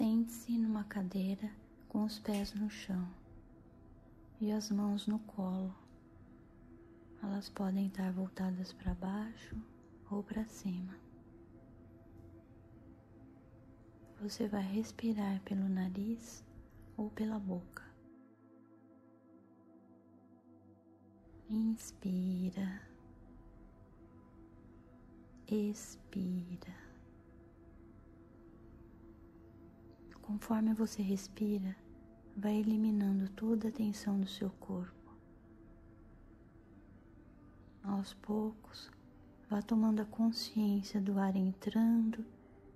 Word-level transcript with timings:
Sente-se 0.00 0.56
numa 0.56 0.82
cadeira 0.84 1.52
com 1.86 2.04
os 2.04 2.18
pés 2.18 2.54
no 2.54 2.70
chão 2.70 3.06
e 4.40 4.50
as 4.50 4.70
mãos 4.70 5.06
no 5.06 5.18
colo. 5.18 5.74
Elas 7.22 7.50
podem 7.50 7.88
estar 7.88 8.10
voltadas 8.10 8.72
para 8.72 8.94
baixo 8.94 9.62
ou 10.10 10.22
para 10.22 10.42
cima. 10.46 10.96
Você 14.22 14.48
vai 14.48 14.62
respirar 14.62 15.38
pelo 15.42 15.68
nariz 15.68 16.42
ou 16.96 17.10
pela 17.10 17.38
boca. 17.38 17.84
Inspira, 21.50 22.80
expira. 25.46 26.89
Conforme 30.30 30.72
você 30.72 31.02
respira, 31.02 31.76
vai 32.36 32.54
eliminando 32.54 33.28
toda 33.30 33.66
a 33.66 33.72
tensão 33.72 34.20
do 34.20 34.28
seu 34.28 34.48
corpo. 34.60 35.12
Aos 37.82 38.14
poucos, 38.14 38.92
vá 39.48 39.60
tomando 39.60 40.02
a 40.02 40.04
consciência 40.04 41.00
do 41.00 41.18
ar 41.18 41.34
entrando 41.34 42.24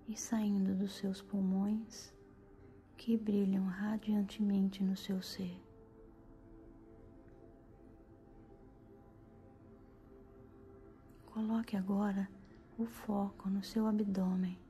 e 0.09 0.17
saindo 0.17 0.75
dos 0.75 0.97
seus 0.97 1.23
pulmões 1.23 2.13
que 2.97 3.17
brilham 3.17 3.67
radiantemente 3.67 4.83
no 4.83 4.97
seu 4.97 5.23
ser. 5.23 5.57
Coloque 11.27 11.77
agora 11.77 12.29
o 12.77 12.85
foco 12.85 13.49
no 13.49 13.63
seu 13.63 13.87
abdômen. 13.87 14.64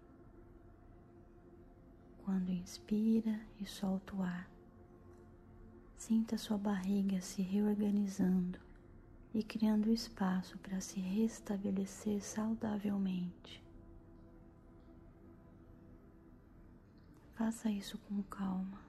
Quando 2.24 2.50
inspira 2.50 3.38
e 3.60 3.66
solta 3.66 4.16
o 4.16 4.22
ar, 4.22 4.50
sinta 5.96 6.38
sua 6.38 6.56
barriga 6.56 7.20
se 7.20 7.42
reorganizando 7.42 8.58
e 9.34 9.42
criando 9.42 9.92
espaço 9.92 10.56
para 10.58 10.80
se 10.80 11.00
restabelecer 11.00 12.22
saudavelmente. 12.22 13.62
Faça 17.34 17.70
isso 17.70 17.98
com 17.98 18.22
calma. 18.22 18.80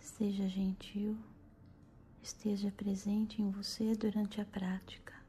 Seja 0.00 0.48
gentil 0.48 1.18
esteja 2.22 2.70
presente 2.70 3.42
em 3.42 3.50
você 3.50 3.94
durante 3.96 4.40
a 4.40 4.44
prática. 4.44 5.21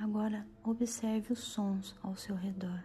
Agora 0.00 0.46
observe 0.64 1.34
os 1.34 1.40
sons 1.40 1.94
ao 2.02 2.16
seu 2.16 2.34
redor. 2.34 2.82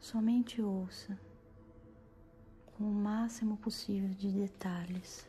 Somente 0.00 0.62
ouça 0.62 1.20
com 2.64 2.84
o 2.84 2.94
máximo 2.94 3.58
possível 3.58 4.08
de 4.14 4.32
detalhes. 4.32 5.28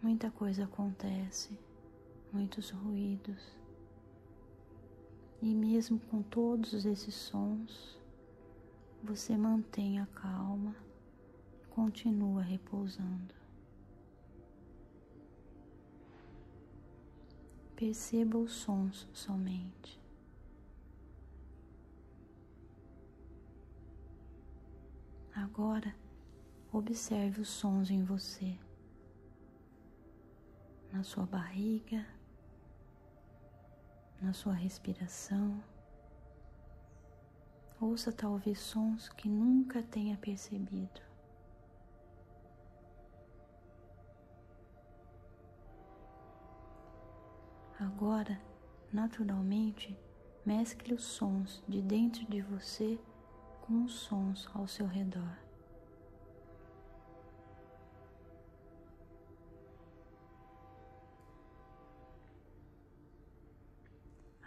Muita 0.00 0.30
coisa 0.30 0.62
acontece, 0.62 1.58
muitos 2.32 2.70
ruídos. 2.70 3.58
E 5.42 5.52
mesmo 5.52 5.98
com 5.98 6.22
todos 6.22 6.86
esses 6.86 7.14
sons, 7.16 8.00
você 9.02 9.36
mantém 9.36 9.98
a 9.98 10.06
calma 10.06 10.76
continua 11.70 12.40
repousando. 12.40 13.45
Perceba 17.76 18.38
os 18.38 18.52
sons 18.52 19.06
somente. 19.12 20.00
Agora, 25.34 25.94
observe 26.72 27.42
os 27.42 27.48
sons 27.50 27.90
em 27.90 28.02
você, 28.02 28.58
na 30.90 31.02
sua 31.02 31.26
barriga, 31.26 32.06
na 34.22 34.32
sua 34.32 34.54
respiração. 34.54 35.62
Ouça 37.78 38.10
talvez 38.10 38.58
sons 38.58 39.10
que 39.10 39.28
nunca 39.28 39.82
tenha 39.82 40.16
percebido. 40.16 41.02
Agora, 47.78 48.40
naturalmente, 48.90 49.94
mescle 50.46 50.94
os 50.94 51.04
sons 51.04 51.62
de 51.68 51.82
dentro 51.82 52.24
de 52.24 52.40
você 52.40 52.98
com 53.60 53.84
os 53.84 53.92
sons 53.92 54.48
ao 54.54 54.66
seu 54.66 54.86
redor. 54.86 55.36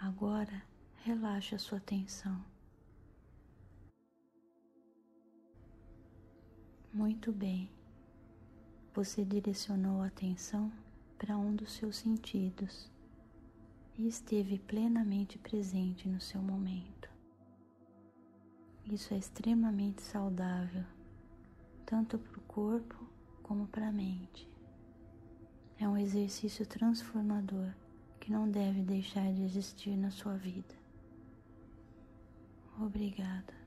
Agora, 0.01 0.63
relaxe 1.03 1.53
a 1.53 1.59
sua 1.59 1.77
atenção. 1.77 2.43
Muito 6.91 7.31
bem. 7.31 7.69
Você 8.95 9.23
direcionou 9.23 10.01
a 10.01 10.07
atenção 10.07 10.71
para 11.19 11.37
um 11.37 11.55
dos 11.55 11.73
seus 11.73 11.97
sentidos 11.97 12.89
e 13.99 14.07
esteve 14.07 14.57
plenamente 14.57 15.37
presente 15.37 16.07
no 16.07 16.21
seu 16.21 16.41
momento. 16.41 17.09
Isso 18.85 19.13
é 19.13 19.17
extremamente 19.17 20.01
saudável, 20.01 20.85
tanto 21.85 22.17
para 22.17 22.39
o 22.39 22.43
corpo 22.43 22.95
como 23.43 23.67
para 23.67 23.89
a 23.89 23.91
mente. 23.91 24.49
É 25.77 25.85
um 25.85 25.97
exercício 25.97 26.65
transformador 26.65 27.73
que 28.21 28.31
não 28.31 28.49
deve 28.49 28.83
deixar 28.83 29.33
de 29.33 29.43
existir 29.43 29.97
na 29.97 30.11
sua 30.11 30.37
vida. 30.37 30.75
Obrigada. 32.79 33.58